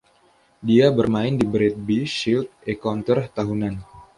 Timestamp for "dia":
0.67-0.87